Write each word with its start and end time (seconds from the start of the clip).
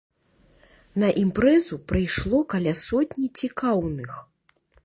На 1.03 1.09
імпрэзу 1.25 1.75
прыйшло 1.93 2.41
каля 2.55 2.73
сотні 2.83 3.27
цікаўных. 3.41 4.11